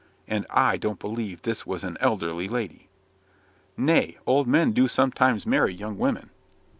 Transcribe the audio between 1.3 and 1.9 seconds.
this was